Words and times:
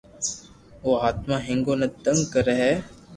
او 0.83 0.89
آتما 1.07 1.35
ھينگون 1.47 1.77
ني 1.81 1.87
تنگ 2.03 2.19
ڪري 2.33 2.53
ھي 2.61 2.71